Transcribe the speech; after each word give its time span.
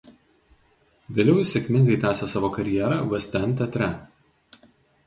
Vėliau 1.17 1.35
jis 1.41 1.51
sėkmingai 1.57 1.99
tęsė 2.07 2.31
savo 2.33 2.51
karjerą 2.57 2.99
West 3.13 3.39
End 3.43 3.59
teatre. 3.63 3.93